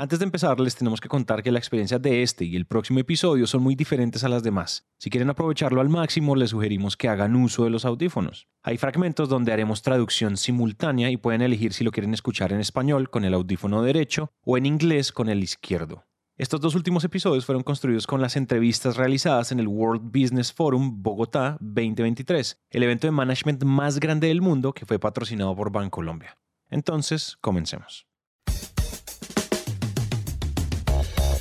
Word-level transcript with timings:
Antes 0.00 0.20
de 0.20 0.26
empezar, 0.26 0.60
les 0.60 0.76
tenemos 0.76 1.00
que 1.00 1.08
contar 1.08 1.42
que 1.42 1.50
la 1.50 1.58
experiencia 1.58 1.98
de 1.98 2.22
este 2.22 2.44
y 2.44 2.54
el 2.54 2.66
próximo 2.66 3.00
episodio 3.00 3.48
son 3.48 3.64
muy 3.64 3.74
diferentes 3.74 4.22
a 4.22 4.28
las 4.28 4.44
demás. 4.44 4.86
Si 4.96 5.10
quieren 5.10 5.28
aprovecharlo 5.28 5.80
al 5.80 5.88
máximo, 5.88 6.36
les 6.36 6.50
sugerimos 6.50 6.96
que 6.96 7.08
hagan 7.08 7.34
uso 7.34 7.64
de 7.64 7.70
los 7.70 7.84
audífonos. 7.84 8.46
Hay 8.62 8.78
fragmentos 8.78 9.28
donde 9.28 9.52
haremos 9.52 9.82
traducción 9.82 10.36
simultánea 10.36 11.10
y 11.10 11.16
pueden 11.16 11.42
elegir 11.42 11.72
si 11.72 11.82
lo 11.82 11.90
quieren 11.90 12.14
escuchar 12.14 12.52
en 12.52 12.60
español 12.60 13.10
con 13.10 13.24
el 13.24 13.34
audífono 13.34 13.82
derecho 13.82 14.30
o 14.44 14.56
en 14.56 14.66
inglés 14.66 15.10
con 15.10 15.28
el 15.28 15.42
izquierdo. 15.42 16.04
Estos 16.36 16.60
dos 16.60 16.76
últimos 16.76 17.02
episodios 17.02 17.44
fueron 17.44 17.64
construidos 17.64 18.06
con 18.06 18.20
las 18.20 18.36
entrevistas 18.36 18.96
realizadas 18.96 19.50
en 19.50 19.58
el 19.58 19.66
World 19.66 20.12
Business 20.16 20.52
Forum 20.52 21.02
Bogotá 21.02 21.56
2023, 21.58 22.60
el 22.70 22.82
evento 22.84 23.08
de 23.08 23.10
management 23.10 23.64
más 23.64 23.98
grande 23.98 24.28
del 24.28 24.42
mundo 24.42 24.72
que 24.72 24.86
fue 24.86 25.00
patrocinado 25.00 25.56
por 25.56 25.72
Bancolombia. 25.72 26.38
Entonces, 26.70 27.36
comencemos. 27.40 28.08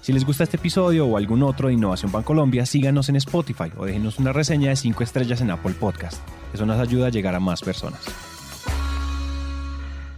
Si 0.00 0.14
les 0.14 0.24
gusta 0.24 0.44
este 0.44 0.56
episodio 0.56 1.06
o 1.06 1.18
algún 1.18 1.42
otro 1.42 1.68
de 1.68 1.74
Innovación 1.74 2.10
Bancolombia, 2.10 2.64
síganos 2.64 3.10
en 3.10 3.16
Spotify 3.16 3.70
o 3.76 3.84
déjenos 3.84 4.18
una 4.18 4.32
reseña 4.32 4.70
de 4.70 4.76
5 4.76 5.02
estrellas 5.02 5.42
en 5.42 5.50
Apple 5.50 5.74
Podcast. 5.78 6.22
Eso 6.54 6.64
nos 6.64 6.80
ayuda 6.80 7.08
a 7.08 7.10
llegar 7.10 7.34
a 7.34 7.40
más 7.40 7.60
personas. 7.60 8.00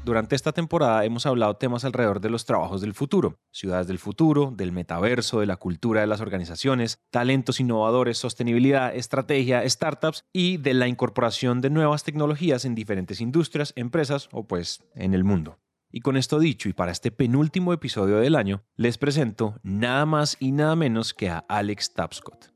Durante 0.05 0.36
esta 0.36 0.53
temporada 0.53 1.05
hemos 1.05 1.27
hablado 1.27 1.56
temas 1.56 1.84
alrededor 1.84 2.20
de 2.20 2.30
los 2.30 2.44
trabajos 2.44 2.80
del 2.80 2.94
futuro, 2.94 3.38
ciudades 3.53 3.88
del 3.88 3.98
futuro, 3.98 4.53
del 4.56 4.72
metaverso, 4.72 5.41
de 5.41 5.47
la 5.47 5.56
cultura 5.56 6.00
de 6.00 6.08
las 6.08 6.20
organizaciones, 6.20 6.98
talentos 7.10 7.58
innovadores, 7.58 8.19
sostenibilidad, 8.19 8.94
estrategia, 8.94 9.69
startups 9.69 10.25
y 10.33 10.58
de 10.58 10.75
la 10.75 10.88
incorporación 10.88 11.60
de 11.60 11.70
nuevas 11.70 12.05
tecnologías 12.05 12.64
en 12.64 12.75
diferentes 12.75 13.20
industrias, 13.20 13.72
empresas 13.77 14.28
o 14.33 14.44
pues 14.44 14.83
en 14.94 15.14
el 15.14 15.22
mundo. 15.25 15.58
Y 15.95 16.01
con 16.01 16.17
esto 16.17 16.39
dicho, 16.39 16.71
y 16.71 16.73
para 16.73 16.91
este 16.91 17.11
penúltimo 17.11 17.75
episodio 17.75 18.17
del 18.17 18.35
año, 18.35 18.62
les 18.77 18.97
presento 18.97 19.57
nada 19.62 20.07
más 20.07 20.39
y 20.41 20.53
nada 20.53 20.75
menos 20.75 21.12
que 21.12 21.29
a 21.29 21.45
Alex 21.49 21.93
Tapscott. 21.93 22.47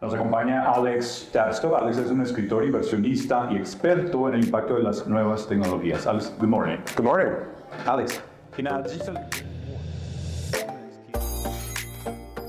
Nos 0.00 0.12
acompaña 0.12 0.72
Alex 0.72 1.30
Tapscott. 1.32 1.80
Alex 1.80 1.98
es 1.98 2.10
un 2.10 2.22
escritor, 2.22 2.64
inversionista 2.64 3.48
y 3.52 3.56
experto 3.56 4.28
en 4.28 4.34
el 4.34 4.44
impacto 4.44 4.74
de 4.74 4.82
las 4.82 5.06
nuevas 5.06 5.46
tecnologías. 5.46 6.08
Alex, 6.08 6.34
good 6.40 6.48
morning. 6.48 6.78
Good 6.96 7.04
morning. 7.04 7.32
Alex. 7.86 8.20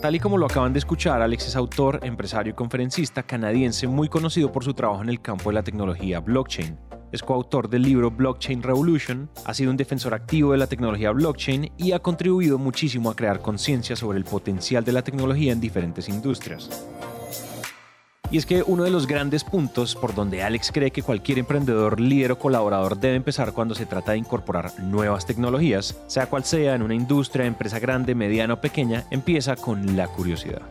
Tal 0.01 0.15
y 0.15 0.19
como 0.19 0.39
lo 0.39 0.47
acaban 0.47 0.73
de 0.73 0.79
escuchar, 0.79 1.21
Alex 1.21 1.49
es 1.49 1.55
autor, 1.55 1.99
empresario 2.01 2.51
y 2.51 2.55
conferencista 2.55 3.21
canadiense 3.21 3.87
muy 3.87 4.09
conocido 4.09 4.51
por 4.51 4.63
su 4.63 4.73
trabajo 4.73 5.03
en 5.03 5.09
el 5.09 5.21
campo 5.21 5.51
de 5.51 5.53
la 5.53 5.63
tecnología 5.63 6.21
blockchain. 6.21 6.86
Es 7.11 7.23
coautor 7.23 7.69
del 7.69 7.83
libro 7.83 8.11
Blockchain 8.11 8.61
Revolution, 8.61 9.29
ha 9.45 9.53
sido 9.53 9.71
un 9.71 9.77
defensor 9.77 10.13
activo 10.13 10.51
de 10.51 10.57
la 10.57 10.67
tecnología 10.67 11.11
blockchain 11.11 11.71
y 11.77 11.93
ha 11.93 11.99
contribuido 11.99 12.57
muchísimo 12.57 13.09
a 13.09 13.15
crear 13.15 13.41
conciencia 13.41 13.95
sobre 13.95 14.17
el 14.17 14.25
potencial 14.25 14.83
de 14.83 14.91
la 14.91 15.03
tecnología 15.03 15.53
en 15.53 15.61
diferentes 15.61 16.09
industrias. 16.09 16.69
Y 18.29 18.37
es 18.37 18.45
que 18.45 18.61
uno 18.61 18.83
de 18.83 18.89
los 18.89 19.07
grandes 19.07 19.45
puntos 19.45 19.95
por 19.95 20.13
donde 20.13 20.43
Alex 20.43 20.71
cree 20.73 20.91
que 20.91 21.01
cualquier 21.01 21.39
emprendedor, 21.39 22.01
líder 22.01 22.33
o 22.33 22.39
colaborador 22.39 22.99
debe 22.99 23.15
empezar 23.15 23.53
cuando 23.53 23.73
se 23.73 23.85
trata 23.85 24.11
de 24.11 24.17
incorporar 24.17 24.77
nuevas 24.81 25.25
tecnologías, 25.25 25.97
sea 26.07 26.27
cual 26.27 26.43
sea 26.43 26.75
en 26.75 26.81
una 26.81 26.93
industria, 26.93 27.45
empresa 27.45 27.79
grande, 27.79 28.15
mediana 28.15 28.55
o 28.55 28.61
pequeña, 28.61 29.05
empieza 29.11 29.55
con 29.55 29.95
la 29.95 30.07
curiosidad. 30.09 30.61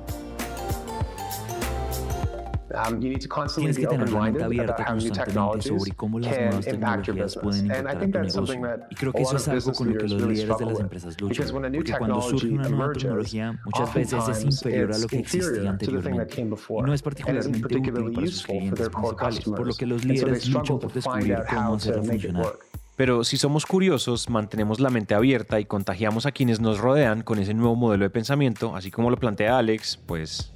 Um, 2.77 3.01
Tienes 3.01 3.79
que 3.79 3.87
tener 3.87 4.11
la 4.11 4.21
mente 4.21 4.45
abierta 4.45 4.85
constantemente 4.85 5.63
sobre 5.63 5.93
cómo 5.93 6.19
las 6.19 6.37
nuevas 6.37 6.65
tecnologías 6.65 7.39
pueden 7.43 7.67
impactar 7.67 8.01
tu 8.01 8.19
negocio. 8.19 8.87
Y 8.91 8.95
creo 8.95 9.13
que 9.13 9.23
eso 9.23 9.37
es 9.37 9.49
algo 9.49 9.73
con 9.73 9.93
lo 9.93 9.99
que 9.99 10.09
los 10.09 10.23
líderes 10.23 10.59
de 10.59 10.67
las 10.67 10.81
empresas 10.81 11.21
luchan. 11.21 11.49
Porque 11.51 11.93
cuando 11.99 12.21
surge 12.21 12.49
una 12.49 12.69
nueva 12.69 12.93
tecnología, 12.93 13.59
muchas 13.65 13.95
veces 13.95 14.29
es 14.29 14.45
inferior 14.45 14.93
a 14.93 14.99
lo 14.99 15.07
que 15.07 15.19
existía 15.21 15.71
anteriormente. 15.71 16.41
Y 16.43 16.83
no 16.83 16.93
es 16.93 17.03
particularmente 17.03 17.77
útil 17.77 17.93
para 18.13 18.27
sus 18.27 18.43
clientes 18.45 18.89
principales, 18.89 19.45
por 19.45 19.67
lo 19.67 19.75
que 19.75 19.87
los 19.87 20.05
líderes 20.05 20.49
luchan 20.49 20.79
por 20.79 20.93
descubrir 20.93 21.39
cómo 21.49 21.75
hacerlo 21.75 22.05
funcionar. 22.05 22.53
Pero 22.97 23.25
si 23.25 23.37
somos 23.37 23.67
curiosos, 23.67 24.31
mantenemos 24.31 24.81
la 24.81 24.89
mente 24.89 25.15
abierta 25.15 25.61
y 25.61 25.67
contagiamos 25.67 26.25
a 26.25 26.33
quienes 26.33 26.61
nos 26.61 26.79
rodean 26.79 27.23
con 27.23 27.39
ese 27.39 27.53
nuevo 27.53 27.77
modelo 27.77 28.05
de 28.05 28.11
pensamiento, 28.11 28.75
así 28.75 28.91
como 28.91 29.11
lo 29.11 29.19
plantea 29.19 29.59
Alex, 29.59 29.99
pues 30.07 30.56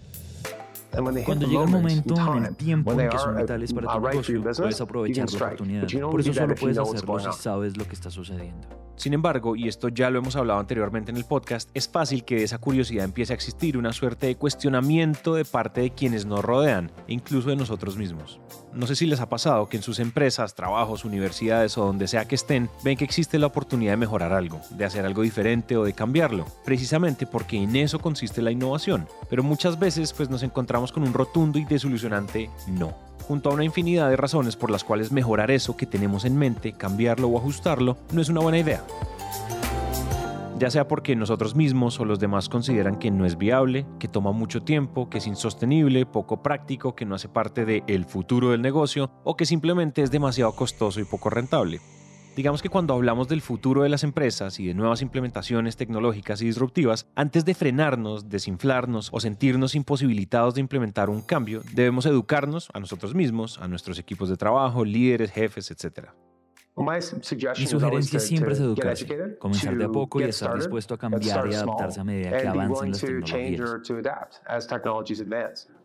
cuando 1.24 1.46
llega 1.46 1.62
un 1.62 1.70
momento 1.70 2.14
en 2.36 2.44
el 2.44 2.56
tiempo 2.56 2.92
en 2.92 3.08
que 3.08 3.18
son 3.18 3.36
vitales 3.36 3.72
para 3.72 3.92
tu 3.92 4.00
negocio, 4.00 4.42
puedes 4.42 4.80
aprovechar 4.80 5.30
la 5.30 5.46
oportunidad. 5.46 6.10
Por 6.10 6.20
eso 6.20 6.34
solo 6.34 6.54
puedes 6.54 6.78
hacerlo 6.78 7.18
si 7.32 7.42
sabes 7.42 7.76
lo 7.76 7.86
que 7.86 7.94
está 7.94 8.10
sucediendo. 8.10 8.68
Sin 9.00 9.14
embargo, 9.14 9.56
y 9.56 9.66
esto 9.66 9.88
ya 9.88 10.10
lo 10.10 10.18
hemos 10.18 10.36
hablado 10.36 10.60
anteriormente 10.60 11.10
en 11.10 11.16
el 11.16 11.24
podcast, 11.24 11.70
es 11.72 11.88
fácil 11.88 12.22
que 12.22 12.36
de 12.36 12.42
esa 12.42 12.58
curiosidad 12.58 13.06
empiece 13.06 13.32
a 13.32 13.34
existir 13.36 13.78
una 13.78 13.94
suerte 13.94 14.26
de 14.26 14.36
cuestionamiento 14.36 15.34
de 15.34 15.46
parte 15.46 15.80
de 15.80 15.90
quienes 15.90 16.26
nos 16.26 16.44
rodean, 16.44 16.92
incluso 17.08 17.48
de 17.48 17.56
nosotros 17.56 17.96
mismos. 17.96 18.40
No 18.74 18.86
sé 18.86 18.94
si 18.94 19.06
les 19.06 19.20
ha 19.20 19.28
pasado 19.30 19.70
que 19.70 19.78
en 19.78 19.82
sus 19.82 20.00
empresas, 20.00 20.54
trabajos, 20.54 21.06
universidades 21.06 21.78
o 21.78 21.86
donde 21.86 22.08
sea 22.08 22.28
que 22.28 22.34
estén, 22.34 22.68
ven 22.84 22.98
que 22.98 23.04
existe 23.04 23.38
la 23.38 23.46
oportunidad 23.46 23.94
de 23.94 23.96
mejorar 23.96 24.34
algo, 24.34 24.60
de 24.70 24.84
hacer 24.84 25.06
algo 25.06 25.22
diferente 25.22 25.78
o 25.78 25.84
de 25.84 25.94
cambiarlo, 25.94 26.44
precisamente 26.64 27.26
porque 27.26 27.56
en 27.56 27.76
eso 27.76 28.00
consiste 28.00 28.42
la 28.42 28.50
innovación. 28.50 29.08
Pero 29.30 29.42
muchas 29.42 29.78
veces 29.78 30.12
pues 30.12 30.28
nos 30.28 30.42
encontramos 30.42 30.79
con 30.88 31.02
un 31.02 31.12
rotundo 31.12 31.58
y 31.58 31.64
desilusionante 31.64 32.50
no 32.66 33.10
junto 33.30 33.48
a 33.48 33.54
una 33.54 33.64
infinidad 33.64 34.10
de 34.10 34.16
razones 34.16 34.56
por 34.56 34.72
las 34.72 34.82
cuales 34.82 35.12
mejorar 35.12 35.52
eso 35.52 35.76
que 35.76 35.86
tenemos 35.86 36.24
en 36.24 36.36
mente, 36.36 36.72
cambiarlo 36.72 37.28
o 37.28 37.38
ajustarlo, 37.38 37.96
no 38.12 38.20
es 38.20 38.28
una 38.28 38.40
buena 38.40 38.58
idea. 38.58 38.82
Ya 40.58 40.68
sea 40.68 40.88
porque 40.88 41.14
nosotros 41.14 41.54
mismos 41.54 42.00
o 42.00 42.04
los 42.04 42.18
demás 42.18 42.48
consideran 42.48 42.98
que 42.98 43.12
no 43.12 43.24
es 43.24 43.38
viable, 43.38 43.86
que 44.00 44.08
toma 44.08 44.32
mucho 44.32 44.62
tiempo, 44.62 45.08
que 45.08 45.18
es 45.18 45.28
insostenible, 45.28 46.06
poco 46.06 46.42
práctico, 46.42 46.96
que 46.96 47.06
no 47.06 47.14
hace 47.14 47.28
parte 47.28 47.64
del 47.64 48.04
futuro 48.04 48.50
del 48.50 48.62
negocio 48.62 49.12
o 49.22 49.36
que 49.36 49.46
simplemente 49.46 50.02
es 50.02 50.10
demasiado 50.10 50.56
costoso 50.56 50.98
y 50.98 51.04
poco 51.04 51.30
rentable. 51.30 51.80
Digamos 52.40 52.62
que 52.62 52.70
cuando 52.70 52.94
hablamos 52.94 53.28
del 53.28 53.42
futuro 53.42 53.82
de 53.82 53.90
las 53.90 54.02
empresas 54.02 54.58
y 54.60 54.66
de 54.66 54.72
nuevas 54.72 55.02
implementaciones 55.02 55.76
tecnológicas 55.76 56.40
y 56.40 56.46
disruptivas, 56.46 57.06
antes 57.14 57.44
de 57.44 57.52
frenarnos, 57.52 58.30
desinflarnos 58.30 59.10
o 59.12 59.20
sentirnos 59.20 59.74
imposibilitados 59.74 60.54
de 60.54 60.62
implementar 60.62 61.10
un 61.10 61.20
cambio, 61.20 61.60
debemos 61.74 62.06
educarnos 62.06 62.70
a 62.72 62.80
nosotros 62.80 63.14
mismos, 63.14 63.58
a 63.58 63.68
nuestros 63.68 63.98
equipos 63.98 64.30
de 64.30 64.38
trabajo, 64.38 64.86
líderes, 64.86 65.32
jefes, 65.32 65.70
etc. 65.70 66.12
Mi 66.76 67.66
sugerencia 67.66 68.18
siempre 68.18 68.54
es 68.54 68.60
educarse, 68.60 69.36
comenzar 69.38 69.76
de 69.76 69.84
a 69.84 69.88
poco 69.90 70.18
y 70.22 70.24
estar 70.24 70.56
dispuesto 70.56 70.94
a 70.94 70.98
cambiar 70.98 71.46
y 71.46 71.54
adaptarse 71.54 72.00
a 72.00 72.04
medida 72.04 72.30
que 72.38 72.48
avancen 72.48 72.92
las 72.92 73.00
tecnologías. 73.02 73.82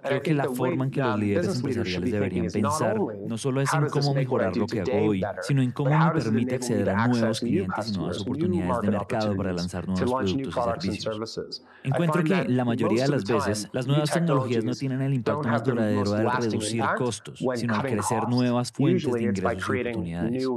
Creo 0.08 0.22
que 0.22 0.34
la 0.34 0.50
forma 0.50 0.86
en 0.86 0.92
que 0.92 1.02
los 1.02 1.20
líderes 1.20 1.56
empresariales 1.56 2.12
deberían 2.12 2.48
pensar 2.48 2.98
no 3.28 3.38
solo 3.38 3.62
es 3.62 3.74
en 3.74 3.88
cómo 3.88 4.14
mejorar 4.14 4.56
lo 4.56 4.68
que 4.68 4.82
hago 4.82 5.08
hoy, 5.08 5.24
sino 5.42 5.62
en 5.62 5.72
cómo 5.72 5.98
me 5.98 6.12
permite 6.12 6.56
acceder 6.56 6.90
a 6.90 7.08
nuevos 7.08 7.40
clientes 7.40 7.90
y 7.90 7.98
nuevas 7.98 8.22
oportunidades 8.22 8.82
de 8.82 8.92
mercado 8.92 9.36
para 9.36 9.54
lanzar 9.54 9.88
nuevos 9.88 10.34
productos 10.34 10.86
y 10.86 10.98
servicios. 10.98 11.66
Encuentro 11.84 12.24
que 12.24 12.46
la 12.46 12.66
mayoría 12.66 13.04
de 13.04 13.10
las 13.10 13.26
veces 13.26 13.70
las 13.72 13.88
nuevas 13.88 14.12
tecnologías 14.12 14.64
no 14.64 14.74
tienen 14.74 15.02
el 15.02 15.14
impacto 15.14 15.48
más 15.48 15.64
duradero 15.64 16.12
de 16.12 16.24
reducir 16.24 16.84
costos, 16.98 17.44
sino 17.56 17.82
de 17.82 17.90
crecer 17.90 18.28
nuevas 18.28 18.72
fuentes 18.72 19.12
de 19.12 19.24
ingresos 19.24 19.70
y 19.70 19.80
oportunidades. 19.82 20.48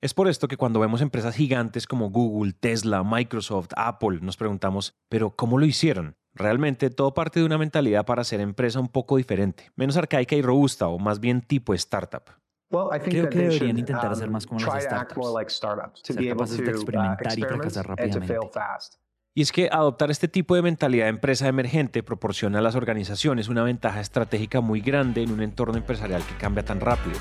Es 0.00 0.14
por 0.14 0.28
esto 0.28 0.48
que 0.48 0.56
cuando 0.56 0.80
vemos 0.80 1.00
empresas 1.00 1.34
gigantes 1.34 1.86
como 1.86 2.10
Google, 2.10 2.52
Tesla, 2.52 3.02
Microsoft, 3.02 3.70
Apple, 3.76 4.18
nos 4.20 4.36
preguntamos, 4.36 4.94
pero 5.08 5.30
¿cómo 5.30 5.58
lo 5.58 5.66
hicieron? 5.66 6.16
Realmente 6.36 6.90
todo 6.90 7.14
parte 7.14 7.40
de 7.40 7.46
una 7.46 7.56
mentalidad 7.56 8.04
para 8.04 8.20
hacer 8.20 8.40
empresa 8.40 8.78
un 8.78 8.88
poco 8.88 9.16
diferente, 9.16 9.70
menos 9.74 9.96
arcaica 9.96 10.36
y 10.36 10.42
robusta 10.42 10.86
o 10.86 10.98
más 10.98 11.18
bien 11.18 11.40
tipo 11.40 11.72
startup. 11.72 12.24
Creo 12.68 13.30
que 13.30 13.38
deberían 13.38 13.78
intentar 13.78 14.12
hacer 14.12 14.28
más 14.28 14.46
como 14.46 14.60
las 14.60 14.84
startups, 14.84 16.00
ser 16.02 16.28
capaces 16.28 16.58
de 16.58 16.70
experimentar 16.70 17.38
y 17.38 17.42
fracasar 17.42 17.88
rápidamente. 17.88 18.38
Y 19.34 19.42
es 19.42 19.50
que 19.52 19.68
adoptar 19.72 20.10
este 20.10 20.28
tipo 20.28 20.54
de 20.54 20.62
mentalidad 20.62 21.06
de 21.06 21.10
empresa 21.10 21.48
emergente 21.48 22.02
proporciona 22.02 22.58
a 22.58 22.62
las 22.62 22.74
organizaciones 22.74 23.48
una 23.48 23.62
ventaja 23.62 24.00
estratégica 24.00 24.60
muy 24.60 24.80
grande 24.80 25.22
en 25.22 25.32
un 25.32 25.42
entorno 25.42 25.76
empresarial 25.76 26.22
que 26.22 26.36
cambia 26.36 26.64
tan 26.64 26.80
rápido. 26.80 27.18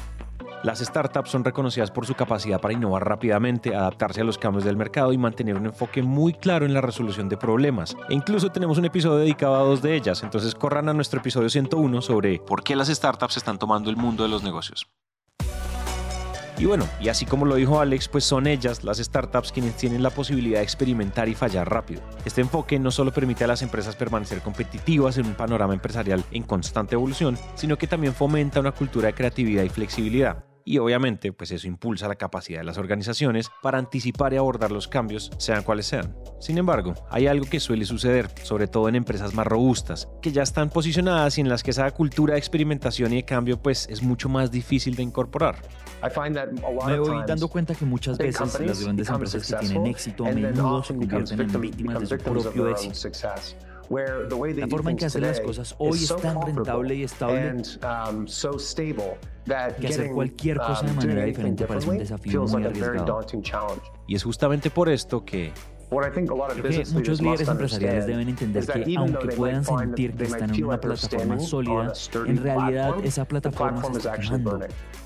Las 0.63 0.79
startups 0.79 1.29
son 1.29 1.43
reconocidas 1.43 1.91
por 1.91 2.05
su 2.05 2.15
capacidad 2.15 2.59
para 2.59 2.73
innovar 2.73 3.07
rápidamente, 3.07 3.75
adaptarse 3.75 4.21
a 4.21 4.23
los 4.23 4.37
cambios 4.37 4.63
del 4.63 4.77
mercado 4.77 5.13
y 5.13 5.17
mantener 5.17 5.55
un 5.55 5.67
enfoque 5.67 6.01
muy 6.01 6.33
claro 6.33 6.65
en 6.65 6.73
la 6.73 6.81
resolución 6.81 7.29
de 7.29 7.37
problemas. 7.37 7.95
E 8.09 8.13
incluso 8.13 8.49
tenemos 8.49 8.77
un 8.77 8.85
episodio 8.85 9.17
dedicado 9.17 9.55
a 9.55 9.59
dos 9.59 9.81
de 9.81 9.95
ellas, 9.95 10.23
entonces 10.23 10.55
corran 10.55 10.89
a 10.89 10.93
nuestro 10.93 11.19
episodio 11.19 11.49
101 11.49 12.01
sobre 12.01 12.39
por 12.39 12.63
qué 12.63 12.75
las 12.75 12.87
startups 12.87 13.37
están 13.37 13.59
tomando 13.59 13.89
el 13.89 13.97
mundo 13.97 14.23
de 14.23 14.29
los 14.29 14.43
negocios. 14.43 14.87
Y 16.57 16.65
bueno, 16.65 16.87
y 17.01 17.09
así 17.09 17.25
como 17.25 17.45
lo 17.45 17.55
dijo 17.55 17.81
Alex, 17.81 18.07
pues 18.07 18.23
son 18.23 18.47
ellas, 18.47 18.83
las 18.83 18.97
startups, 18.97 19.51
quienes 19.51 19.75
tienen 19.75 20.01
la 20.01 20.09
posibilidad 20.09 20.59
de 20.59 20.63
experimentar 20.63 21.27
y 21.27 21.35
fallar 21.35 21.69
rápido. 21.69 22.01
Este 22.23 22.41
enfoque 22.41 22.79
no 22.79 22.91
solo 22.91 23.11
permite 23.11 23.43
a 23.43 23.47
las 23.47 23.61
empresas 23.61 23.95
permanecer 23.95 24.39
competitivas 24.39 25.17
en 25.17 25.25
un 25.25 25.33
panorama 25.33 25.73
empresarial 25.73 26.23
en 26.31 26.43
constante 26.43 26.95
evolución, 26.95 27.37
sino 27.55 27.77
que 27.77 27.87
también 27.87 28.13
fomenta 28.13 28.61
una 28.61 28.71
cultura 28.71 29.07
de 29.07 29.13
creatividad 29.13 29.63
y 29.63 29.69
flexibilidad. 29.69 30.45
Y 30.67 30.79
obviamente, 30.79 31.31
pues 31.31 31.51
eso 31.51 31.67
impulsa 31.67 32.07
la 32.07 32.15
capacidad 32.15 32.59
de 32.59 32.65
las 32.65 32.79
organizaciones 32.79 33.51
para 33.62 33.77
anticipar 33.77 34.33
y 34.33 34.38
abordar 34.38 34.71
los 34.71 34.88
cambios, 34.88 35.31
sean 35.38 35.62
cuales 35.62 35.85
sean. 35.85 36.15
Sin 36.39 36.57
embargo, 36.57 36.95
hay 37.12 37.27
algo 37.27 37.45
que 37.45 37.59
suele 37.59 37.85
suceder, 37.85 38.31
sobre 38.41 38.67
todo 38.67 38.89
en 38.89 38.95
empresas 38.95 39.35
más 39.35 39.45
robustas, 39.45 40.09
que 40.23 40.31
ya 40.31 40.41
están 40.41 40.71
posicionadas 40.71 41.38
y 41.38 41.41
en 41.41 41.50
las 41.50 41.62
que 41.62 41.69
esa 41.69 41.89
cultura 41.91 42.33
de 42.33 42.39
experimentación 42.39 43.13
y 43.13 43.17
de 43.17 43.25
cambio 43.25 43.62
pues 43.62 43.88
es 43.91 44.01
mucho 44.01 44.27
más 44.27 44.50
difícil 44.50 44.95
de 44.95 45.03
incorporar. 45.03 45.62
Me 46.88 47.00
voy 47.00 47.23
dando 47.27 47.47
cuenta 47.47 47.75
que 47.75 47.85
muchas 47.85 48.17
veces 48.17 48.59
las 48.59 48.81
grandes 48.81 49.07
empresas 49.07 49.47
que 49.47 49.67
tienen 49.67 49.85
éxito 49.85 50.25
a 50.25 50.31
menudo 50.31 50.83
se 50.83 50.95
convierten 50.95 51.41
en 51.41 51.62
víctimas 51.62 52.00
de 52.00 52.07
su 52.07 52.17
propio 52.17 52.69
éxito. 52.69 53.12
La 53.89 54.67
forma 54.67 54.91
en 54.91 54.97
que 54.97 55.05
hacen 55.05 55.21
las 55.21 55.39
cosas 55.39 55.75
hoy 55.77 56.03
es 56.03 56.15
tan 56.15 56.41
rentable 56.41 56.95
y 56.95 57.03
estable 57.03 57.51
um, 57.51 58.25
que 59.79 59.87
hacer 59.87 60.11
cualquier 60.11 60.57
cosa 60.57 60.85
de 60.85 60.91
um, 60.91 60.97
manera 60.97 61.25
diferente 61.25 61.65
parece 61.65 61.89
un 61.89 61.97
desafío 61.97 62.45
muy 62.45 62.63
arriesgado. 62.63 63.25
Y 64.07 64.15
es 64.15 64.23
justamente 64.23 64.69
por 64.69 64.89
esto 64.89 65.23
que 65.23 65.51
Creo 66.01 66.83
que 66.83 66.86
muchos 66.94 67.21
líderes 67.21 67.47
empresariales 67.47 68.07
deben 68.07 68.30
entender 68.30 68.65
que 68.65 68.95
aunque 68.97 69.27
puedan 69.30 69.63
sentir 69.63 70.13
que 70.15 70.24
están 70.24 70.53
en 70.53 70.65
una 70.65 70.80
plataforma 70.80 71.39
sólida, 71.39 71.94
en 72.25 72.44
realidad 72.44 72.95
esa 73.03 73.25
plataforma 73.25 73.83
se 73.83 73.97
está 73.97 74.18
quemando. 74.18 74.59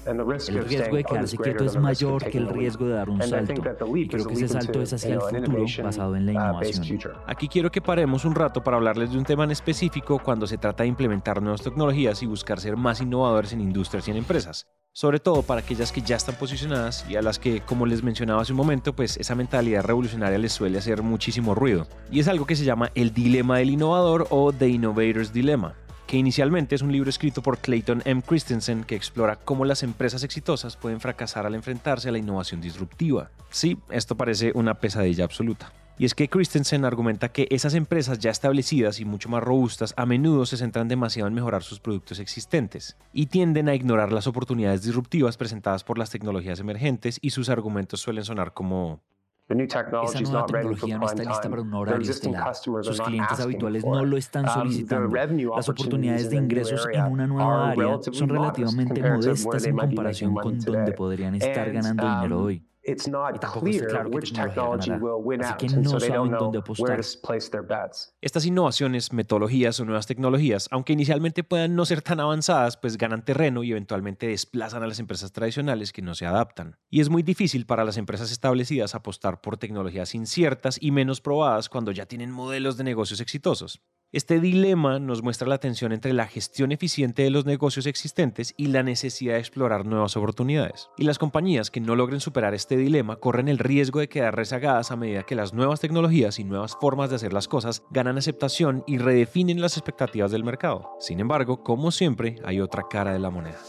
El 0.05 0.65
riesgo 0.65 0.95
de 0.95 1.03
quedarse 1.03 1.37
quieto 1.37 1.65
es 1.65 1.77
mayor 1.77 2.23
que 2.23 2.37
el 2.37 2.47
riesgo 2.47 2.85
de 2.85 2.93
dar 2.93 3.09
un 3.09 3.21
salto. 3.21 3.53
Y 3.95 4.07
creo 4.07 4.25
que 4.25 4.33
ese 4.33 4.47
salto 4.47 4.81
es 4.81 4.93
hacia 4.93 5.15
el 5.15 5.21
futuro 5.21 5.65
basado 5.83 6.15
en 6.15 6.25
la 6.25 6.31
uh, 6.31 6.35
innovación. 6.35 6.99
Aquí 7.27 7.47
quiero 7.47 7.71
que 7.71 7.81
paremos 7.81 8.25
un 8.25 8.33
rato 8.35 8.63
para 8.63 8.77
hablarles 8.77 9.11
de 9.11 9.17
un 9.17 9.25
tema 9.25 9.43
en 9.43 9.51
específico 9.51 10.19
cuando 10.19 10.47
se 10.47 10.57
trata 10.57 10.83
de 10.83 10.89
implementar 10.89 11.41
nuevas 11.41 11.61
tecnologías 11.61 12.23
y 12.23 12.25
buscar 12.25 12.59
ser 12.59 12.77
más 12.77 13.01
innovadores 13.01 13.53
en 13.53 13.61
industrias 13.61 14.07
y 14.07 14.11
en 14.11 14.17
empresas 14.17 14.67
sobre 14.99 15.21
todo 15.21 15.43
para 15.43 15.61
aquellas 15.61 15.93
que 15.93 16.01
ya 16.01 16.17
están 16.17 16.35
posicionadas 16.35 17.05
y 17.07 17.15
a 17.15 17.21
las 17.21 17.39
que, 17.39 17.61
como 17.61 17.85
les 17.85 18.03
mencionaba 18.03 18.41
hace 18.41 18.51
un 18.51 18.57
momento, 18.57 18.93
pues 18.93 19.15
esa 19.15 19.33
mentalidad 19.33 19.81
revolucionaria 19.81 20.37
les 20.37 20.51
suele 20.51 20.77
hacer 20.77 21.03
muchísimo 21.03 21.55
ruido. 21.55 21.87
Y 22.11 22.19
es 22.19 22.27
algo 22.27 22.45
que 22.45 22.57
se 22.57 22.65
llama 22.65 22.91
el 22.95 23.13
dilema 23.13 23.59
del 23.59 23.69
innovador 23.69 24.27
o 24.29 24.51
The 24.51 24.67
Innovator's 24.67 25.31
Dilemma 25.31 25.73
que 26.05 26.17
inicialmente 26.17 26.73
es 26.73 26.81
un 26.81 26.91
libro 26.91 27.09
escrito 27.11 27.43
por 27.43 27.59
Clayton 27.59 28.01
M. 28.03 28.23
Christensen 28.23 28.83
que 28.83 28.95
explora 28.95 29.35
cómo 29.35 29.63
las 29.63 29.83
empresas 29.83 30.23
exitosas 30.23 30.75
pueden 30.75 30.99
fracasar 30.99 31.45
al 31.45 31.53
enfrentarse 31.53 32.09
a 32.09 32.11
la 32.11 32.17
innovación 32.17 32.61
disruptiva. 32.61 33.29
Sí, 33.51 33.77
esto 33.91 34.17
parece 34.17 34.51
una 34.55 34.73
pesadilla 34.73 35.23
absoluta. 35.23 35.71
Y 35.99 36.05
es 36.05 36.15
que 36.15 36.29
Christensen 36.29 36.85
argumenta 36.85 37.27
que 37.27 37.45
esas 37.51 37.73
empresas 37.73 38.19
ya 38.19 38.31
establecidas 38.31 39.01
y 39.01 39.05
mucho 39.05 39.27
más 39.27 39.43
robustas 39.43 39.93
a 39.97 40.05
menudo 40.05 40.45
se 40.45 40.55
centran 40.55 40.87
demasiado 40.87 41.27
en 41.27 41.33
mejorar 41.33 41.61
sus 41.61 41.81
productos 41.81 42.19
existentes 42.19 42.95
y 43.11 43.25
tienden 43.25 43.67
a 43.67 43.75
ignorar 43.75 44.13
las 44.13 44.25
oportunidades 44.25 44.83
disruptivas 44.83 45.35
presentadas 45.35 45.83
por 45.83 45.97
las 45.97 46.09
tecnologías 46.09 46.61
emergentes 46.61 47.19
y 47.21 47.31
sus 47.31 47.49
argumentos 47.49 47.99
suelen 47.99 48.23
sonar 48.23 48.53
como 48.53 49.01
esa 49.49 50.21
nueva 50.21 50.45
tecnología 50.45 50.97
no 50.99 51.05
está 51.05 51.23
lista 51.23 51.49
para 51.49 51.61
un 51.63 51.73
horario 51.73 52.09
estelar. 52.09 52.55
Sus 52.55 53.01
clientes 53.01 53.39
habituales 53.41 53.83
no 53.83 54.05
lo 54.05 54.15
están 54.15 54.45
um, 54.45 54.51
solicitando. 54.51 55.13
Las 55.55 55.67
oportunidades 55.67 56.29
de 56.29 56.37
ingresos 56.37 56.87
en 56.93 57.03
una 57.03 57.27
nueva 57.27 57.71
área 57.71 57.97
son 58.09 58.29
relativamente 58.29 59.01
modestas 59.01 59.65
en 59.65 59.75
comparación 59.75 60.33
con 60.35 60.59
donde 60.59 60.93
podrían 60.93 61.35
estar 61.35 61.71
ganando 61.73 62.07
dinero 62.07 62.37
um, 62.37 62.45
hoy. 62.45 62.63
It's 62.89 63.07
not 63.07 63.39
clear 63.39 64.07
which 64.07 64.33
technology 64.33 64.91
will 64.91 65.21
win 65.23 65.43
out, 65.43 65.61
and 65.61 65.87
so 65.87 65.99
they 65.99 66.09
don't 66.09 66.31
know 66.31 66.51
where 66.77 66.97
to 66.97 67.07
place 67.21 67.49
their 67.49 67.65
bets. 67.65 68.13
Estas 68.21 68.45
innovaciones, 68.45 69.13
metodologías 69.13 69.79
o 69.79 69.85
nuevas 69.85 70.07
tecnologías, 70.07 70.67
aunque 70.71 70.93
inicialmente 70.93 71.43
puedan 71.43 71.75
no 71.75 71.85
ser 71.85 72.01
tan 72.01 72.19
avanzadas, 72.19 72.77
pues 72.77 72.97
ganan 72.97 73.23
terreno 73.23 73.63
y 73.63 73.71
eventualmente 73.71 74.27
desplazan 74.27 74.83
a 74.83 74.87
las 74.87 74.99
empresas 74.99 75.31
tradicionales 75.31 75.91
que 75.93 76.01
no 76.01 76.15
se 76.15 76.25
adaptan. 76.25 76.77
Y 76.89 77.01
es 77.01 77.09
muy 77.09 77.23
difícil 77.23 77.65
para 77.65 77.85
las 77.85 77.97
empresas 77.97 78.31
establecidas 78.31 78.95
apostar 78.95 79.41
por 79.41 79.57
tecnologías 79.57 80.15
inciertas 80.15 80.77
y 80.81 80.91
menos 80.91 81.21
probadas 81.21 81.69
cuando 81.69 81.91
ya 81.91 82.05
tienen 82.05 82.31
modelos 82.31 82.77
de 82.77 82.83
negocios 82.83 83.21
exitosos. 83.21 83.81
Este 84.11 84.39
dilema 84.39 84.97
nos 84.97 85.21
muestra 85.21 85.47
la 85.47 85.59
tensión 85.59 85.91
entre 85.91 86.13
la 86.13 86.25
gestión 86.25 86.71
eficiente 86.71 87.21
de 87.21 87.29
los 87.29 87.45
negocios 87.45 87.85
existentes 87.85 88.55
y 88.57 88.69
la 88.69 88.81
necesidad 88.81 89.35
de 89.35 89.39
explorar 89.39 89.85
nuevas 89.85 90.17
oportunidades. 90.17 90.89
Y 90.97 91.03
las 91.03 91.19
compañías 91.19 91.69
que 91.69 91.79
no 91.79 91.95
logren 91.95 92.19
superar 92.19 92.55
este 92.55 92.75
dilema 92.75 93.17
corren 93.17 93.47
el 93.47 93.59
riesgo 93.59 93.99
de 93.99 94.09
quedar 94.09 94.35
rezagadas 94.35 94.89
a 94.89 94.95
medida 94.95 95.21
que 95.21 95.35
las 95.35 95.53
nuevas 95.53 95.79
tecnologías 95.79 96.39
y 96.39 96.43
nuevas 96.43 96.75
formas 96.81 97.11
de 97.11 97.17
hacer 97.17 97.33
las 97.33 97.47
cosas 97.47 97.83
ganan 97.91 98.17
aceptación 98.17 98.83
y 98.87 98.97
redefinen 98.97 99.61
las 99.61 99.77
expectativas 99.77 100.31
del 100.31 100.43
mercado. 100.43 100.89
Sin 100.99 101.19
embargo, 101.19 101.63
como 101.63 101.91
siempre, 101.91 102.37
hay 102.43 102.61
otra 102.61 102.85
cara 102.89 103.13
de 103.13 103.19
la 103.19 103.29
moneda. 103.29 103.59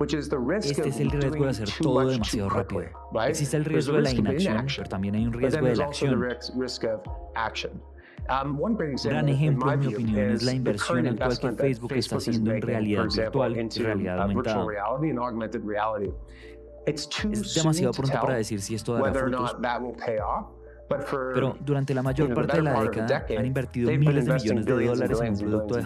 Este 0.00 0.88
es 0.88 1.00
el 1.00 1.10
riesgo 1.10 1.44
de 1.44 1.50
hacer 1.50 1.68
todo 1.82 2.06
demasiado 2.06 2.48
rápido. 2.48 2.84
Existe 3.28 3.58
el 3.58 3.66
riesgo 3.66 3.96
de 3.96 4.02
la 4.02 4.10
inacción, 4.10 4.66
pero 4.74 4.88
también 4.88 5.16
hay 5.16 5.26
un 5.26 5.34
riesgo 5.34 5.66
de 5.66 5.76
la 5.76 5.84
acción. 5.84 6.18
Um, 8.28 8.60
un 8.60 8.76
gran 8.76 9.28
ejemplo, 9.28 9.72
en 9.72 9.80
mi 9.80 9.86
opinión, 9.94 10.30
es 10.30 10.42
la 10.42 10.52
inversión 10.52 11.06
actual 11.06 11.38
que 11.38 11.52
Facebook 11.52 11.92
está 11.92 12.16
haciendo 12.16 12.52
en 12.52 12.62
realidad 12.62 13.04
virtual 13.04 13.56
y 13.56 13.82
realidad 13.82 14.22
aumentada. 14.22 14.66
Es 16.86 17.08
demasiado 17.54 17.92
pronto 17.92 18.20
para 18.20 18.34
decir 18.36 18.60
si 18.60 18.74
esto 18.74 18.94
dará 18.94 19.12
frutos. 19.14 19.56
Pero 21.34 21.56
durante 21.60 21.94
la 21.94 22.02
mayor 22.02 22.34
parte 22.34 22.56
de 22.58 22.62
la 22.62 22.82
década 22.82 23.26
han 23.36 23.46
invertido 23.46 23.90
miles 23.90 24.26
de 24.26 24.32
millones 24.34 24.66
de 24.66 24.86
dólares 24.86 25.20
en 25.20 25.32
un 25.32 25.38
producto 25.38 25.74
de 25.76 25.82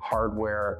hardware 0.00 0.78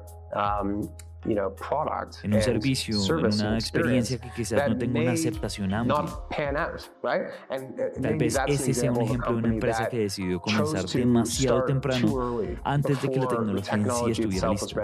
en 1.25 2.33
un 2.33 2.41
servicio, 2.41 2.95
en 3.17 3.25
una 3.25 3.55
experiencia 3.55 4.17
que 4.17 4.29
quizás 4.31 4.69
no 4.69 4.77
tenga 4.77 5.01
una 5.01 5.11
aceptación 5.11 5.73
amplia. 5.73 6.03
Uh, 6.03 8.01
Tal 8.01 8.15
vez 8.17 8.37
ese 8.47 8.73
sea 8.73 8.91
un 8.91 9.01
ejemplo 9.01 9.33
de 9.33 9.37
una 9.37 9.47
empresa 9.49 9.89
que 9.89 9.99
decidió 9.99 10.39
comenzar 10.39 10.85
demasiado 10.85 11.63
temprano 11.65 12.41
antes 12.63 13.01
de 13.01 13.09
que 13.09 13.19
la 13.19 13.27
tecnología 13.27 13.73
en 13.73 13.91
sí 13.91 14.11
estuviera 14.11 14.49
lista. 14.49 14.81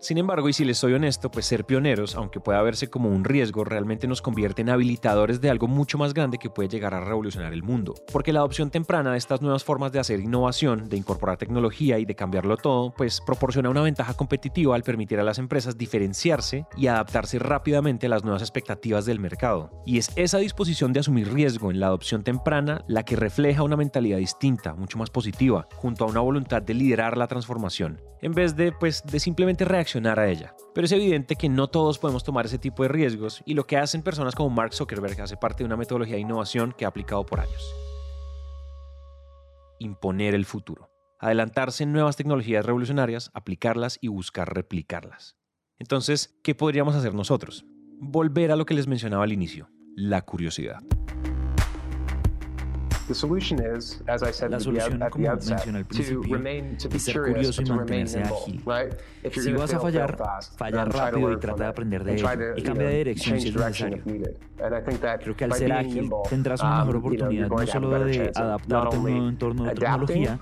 Sin 0.00 0.18
embargo, 0.18 0.48
y 0.48 0.52
si 0.52 0.64
les 0.64 0.78
soy 0.78 0.94
honesto, 0.94 1.30
pues 1.30 1.44
ser 1.46 1.64
pioneros, 1.64 2.14
aunque 2.16 2.40
pueda 2.40 2.62
verse 2.62 2.88
como 2.88 3.10
un 3.10 3.24
riesgo, 3.24 3.64
realmente 3.64 4.06
nos 4.06 4.22
convierte 4.22 4.62
en 4.62 4.70
habilitadores 4.70 5.40
de 5.40 5.50
algo 5.50 5.66
mucho 5.66 5.98
más 5.98 6.14
grande 6.14 6.38
que 6.38 6.48
puede 6.48 6.68
llegar 6.68 6.94
a 6.94 7.00
revolucionar 7.00 7.52
el 7.52 7.62
mundo. 7.62 7.94
Porque 8.12 8.32
la 8.32 8.40
adopción 8.40 8.70
temprana 8.70 9.12
de 9.12 9.18
estas 9.18 9.42
nuevas 9.42 9.64
formas 9.64 9.92
de 9.92 9.98
hacer 9.98 10.20
innovación, 10.20 10.88
de 10.88 10.96
incorporar 10.96 11.36
tecnología 11.36 11.98
y 11.98 12.04
de 12.04 12.14
cambiarlo 12.14 12.56
todo, 12.56 12.92
pues 12.92 13.20
proporciona 13.20 13.68
una 13.68 13.82
ventaja 13.82 14.14
competitiva 14.14 14.74
al 14.74 14.82
permitir 14.82 15.09
a 15.18 15.24
las 15.24 15.38
empresas 15.38 15.76
diferenciarse 15.76 16.66
y 16.76 16.86
adaptarse 16.86 17.38
rápidamente 17.38 18.06
a 18.06 18.10
las 18.10 18.22
nuevas 18.22 18.42
expectativas 18.42 19.06
del 19.06 19.18
mercado. 19.18 19.70
Y 19.86 19.98
es 19.98 20.10
esa 20.16 20.38
disposición 20.38 20.92
de 20.92 21.00
asumir 21.00 21.32
riesgo 21.32 21.70
en 21.70 21.80
la 21.80 21.86
adopción 21.86 22.22
temprana 22.22 22.84
la 22.86 23.04
que 23.04 23.16
refleja 23.16 23.62
una 23.62 23.76
mentalidad 23.76 24.18
distinta, 24.18 24.74
mucho 24.74 24.98
más 24.98 25.10
positiva, 25.10 25.66
junto 25.76 26.04
a 26.04 26.08
una 26.08 26.20
voluntad 26.20 26.62
de 26.62 26.74
liderar 26.74 27.16
la 27.16 27.26
transformación, 27.26 28.00
en 28.20 28.32
vez 28.32 28.54
de 28.54 28.72
pues 28.72 29.02
de 29.04 29.18
simplemente 29.18 29.64
reaccionar 29.64 30.20
a 30.20 30.28
ella. 30.28 30.54
Pero 30.74 30.84
es 30.84 30.92
evidente 30.92 31.36
que 31.36 31.48
no 31.48 31.68
todos 31.68 31.98
podemos 31.98 32.22
tomar 32.22 32.46
ese 32.46 32.58
tipo 32.58 32.82
de 32.82 32.90
riesgos 32.90 33.42
y 33.46 33.54
lo 33.54 33.66
que 33.66 33.78
hacen 33.78 34.02
personas 34.02 34.34
como 34.34 34.50
Mark 34.50 34.74
Zuckerberg 34.74 35.20
hace 35.20 35.36
parte 35.36 35.64
de 35.64 35.66
una 35.66 35.76
metodología 35.76 36.16
de 36.16 36.20
innovación 36.20 36.74
que 36.76 36.84
ha 36.84 36.88
aplicado 36.88 37.24
por 37.24 37.40
años. 37.40 37.74
Imponer 39.78 40.34
el 40.34 40.44
futuro 40.44 40.89
adelantarse 41.20 41.84
en 41.84 41.92
nuevas 41.92 42.16
tecnologías 42.16 42.66
revolucionarias, 42.66 43.30
aplicarlas 43.34 43.98
y 44.00 44.08
buscar 44.08 44.52
replicarlas. 44.52 45.36
Entonces, 45.78 46.38
¿qué 46.42 46.54
podríamos 46.54 46.96
hacer 46.96 47.14
nosotros? 47.14 47.64
Volver 48.00 48.50
a 48.50 48.56
lo 48.56 48.66
que 48.66 48.74
les 48.74 48.88
mencionaba 48.88 49.24
al 49.24 49.32
inicio, 49.32 49.70
la 49.94 50.22
curiosidad. 50.22 50.80
La 54.50 54.60
solución, 54.60 55.00
como 55.10 55.28
mencioné 55.28 55.78
al 55.78 55.86
principio, 55.86 56.38
es 56.92 57.02
ser 57.02 57.20
curioso 57.20 57.62
y 57.62 57.70
mantenerse 57.70 58.22
ágil. 58.22 58.62
Si 59.30 59.52
vas 59.52 59.74
a 59.74 59.80
fallar, 59.80 60.16
falla 60.56 60.84
rápido 60.84 61.32
y 61.32 61.36
trata 61.38 61.64
de 61.64 61.68
aprender 61.68 62.04
de 62.04 62.14
ello 62.14 62.28
y 62.56 62.62
cambia 62.62 62.88
de 62.88 62.96
dirección 62.98 63.40
si 63.40 63.48
es 63.48 63.56
necesario. 63.56 64.02
Creo 65.22 65.36
que 65.36 65.44
al 65.44 65.52
ser 65.54 65.72
ágil 65.72 66.10
tendrás 66.28 66.60
una 66.60 66.84
mejor 66.84 66.96
um, 66.96 67.00
oportunidad 67.00 67.48
no 67.48 67.66
solo 67.66 68.04
de 68.04 68.32
adaptarte 68.34 68.96
a 68.96 68.98
un 68.98 69.02
nuevo 69.02 69.28
entorno 69.28 69.64
de 69.64 69.74
tecnología, 69.74 70.38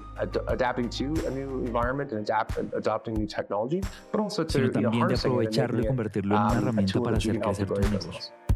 sino 4.49 4.71
también 4.71 5.09
de 5.09 5.15
aprovecharlo 5.15 5.83
y 5.83 5.87
convertirlo 5.87 6.35
en 6.37 6.43
una 6.43 6.53
um, 6.53 6.59
herramienta 6.59 7.01
para 7.01 7.17
hacer 7.17 7.41
crecer 7.41 7.67
tu 7.67 7.81
negocio. 7.81 8.48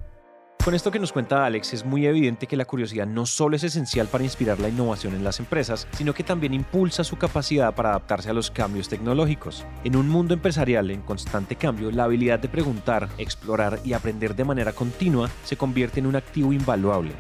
Con 0.65 0.77
esto 0.77 0.93
que 0.93 1.01
nos 1.01 1.13
cuenta 1.13 1.45
Alex, 1.45 1.73
es 1.73 1.85
muy 1.85 2.07
evidente 2.07 2.47
que 2.47 2.57
la 2.57 2.65
curiosidad 2.65 3.05
no 3.05 3.27
solo 3.27 3.57
es 3.57 3.65
esencial 3.65 4.07
para 4.07 4.23
inspirar 4.23 4.61
la 4.61 4.69
innovación 4.69 5.13
en 5.13 5.25
las 5.25 5.41
empresas, 5.41 5.89
sino 5.91 6.15
que 6.15 6.23
también 6.23 6.55
impulsa 6.55 7.03
su 7.03 7.19
capacidad 7.19 7.75
para 7.75 7.89
adaptarse 7.89 8.31
a 8.31 8.33
los 8.33 8.53
cambios 8.53 8.89
tecnológicos. 8.89 9.67
En 9.83 9.97
un 9.97 10.09
mundo 10.09 10.35
empresarial 10.35 10.93
en 10.93 11.03
constante 11.03 11.57
cambio, 11.57 11.91
la 11.91 12.05
habilidad 12.05 12.39
de 12.39 12.49
preguntar, 12.49 13.09
explorar 13.19 13.81
y 13.85 13.93
aprender 13.93 14.37
de 14.37 14.45
manera 14.45 14.73
continua 14.73 15.29
se 15.43 15.57
convierte 15.57 15.99
en 15.99 16.07
un 16.07 16.15
activo 16.15 16.53
invaluable. 16.53 17.11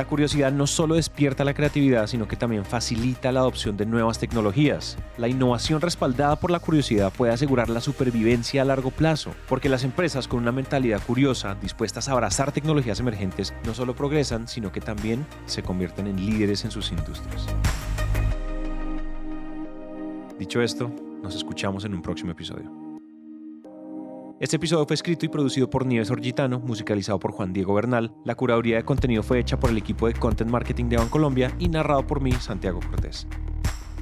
La 0.00 0.06
curiosidad 0.06 0.50
no 0.50 0.66
solo 0.66 0.94
despierta 0.94 1.44
la 1.44 1.52
creatividad, 1.52 2.06
sino 2.06 2.26
que 2.26 2.34
también 2.34 2.64
facilita 2.64 3.32
la 3.32 3.40
adopción 3.40 3.76
de 3.76 3.84
nuevas 3.84 4.18
tecnologías. 4.18 4.96
La 5.18 5.28
innovación 5.28 5.82
respaldada 5.82 6.36
por 6.36 6.50
la 6.50 6.58
curiosidad 6.58 7.12
puede 7.12 7.34
asegurar 7.34 7.68
la 7.68 7.82
supervivencia 7.82 8.62
a 8.62 8.64
largo 8.64 8.90
plazo, 8.92 9.34
porque 9.46 9.68
las 9.68 9.84
empresas 9.84 10.26
con 10.26 10.40
una 10.40 10.52
mentalidad 10.52 11.02
curiosa, 11.06 11.54
dispuestas 11.60 12.08
a 12.08 12.12
abrazar 12.12 12.50
tecnologías 12.50 12.98
emergentes, 12.98 13.52
no 13.66 13.74
solo 13.74 13.94
progresan, 13.94 14.48
sino 14.48 14.72
que 14.72 14.80
también 14.80 15.26
se 15.44 15.62
convierten 15.62 16.06
en 16.06 16.24
líderes 16.24 16.64
en 16.64 16.70
sus 16.70 16.90
industrias. 16.92 17.46
Dicho 20.38 20.62
esto, 20.62 20.90
nos 21.22 21.34
escuchamos 21.34 21.84
en 21.84 21.92
un 21.92 22.00
próximo 22.00 22.32
episodio. 22.32 22.79
Este 24.40 24.56
episodio 24.56 24.86
fue 24.86 24.94
escrito 24.94 25.26
y 25.26 25.28
producido 25.28 25.68
por 25.68 25.84
Nieves 25.84 26.10
Orgitano, 26.10 26.60
musicalizado 26.60 27.18
por 27.18 27.32
Juan 27.32 27.52
Diego 27.52 27.74
Bernal. 27.74 28.14
La 28.24 28.34
curaduría 28.34 28.76
de 28.76 28.84
contenido 28.84 29.22
fue 29.22 29.38
hecha 29.38 29.60
por 29.60 29.68
el 29.68 29.76
equipo 29.76 30.06
de 30.06 30.14
Content 30.14 30.50
Marketing 30.50 30.86
de 30.86 30.96
Bancolombia 30.96 31.54
y 31.58 31.68
narrado 31.68 32.06
por 32.06 32.22
mí, 32.22 32.32
Santiago 32.32 32.80
Cortés. 32.80 33.26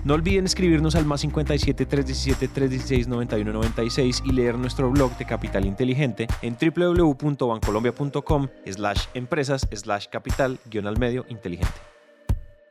No 0.04 0.14
olviden 0.14 0.44
escribirnos 0.44 0.94
al 0.94 1.06
más 1.06 1.22
57 1.22 1.84
317 1.84 2.46
316 2.54 3.08
9196 3.08 4.22
y 4.26 4.32
leer 4.32 4.56
nuestro 4.56 4.88
blog 4.92 5.18
de 5.18 5.24
Capital 5.24 5.66
Inteligente 5.66 6.28
en 6.40 6.56
www.bancolombia.com 6.56 8.46
slash 8.64 9.06
empresas 9.14 9.66
slash 9.72 10.06
capital 10.06 10.60
guion 10.70 10.86
al 10.86 11.00
medio 11.00 11.26
inteligente. 11.30 11.80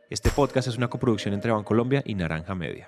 Este 0.09 0.29
podcast 0.29 0.69
es 0.69 0.77
una 0.77 0.87
coproducción 0.87 1.33
entre 1.33 1.51
Bancolombia 1.51 2.01
y 2.05 2.15
Naranja 2.15 2.55
Media. 2.55 2.87